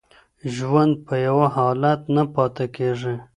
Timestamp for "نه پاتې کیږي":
2.15-3.15